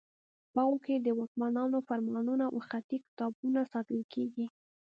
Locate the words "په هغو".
0.53-0.77